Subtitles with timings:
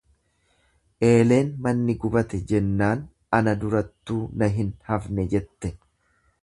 [1.09, 3.05] Eeleen manni gubate jennaan
[3.41, 5.75] ana durattuu naa hin hafne jette.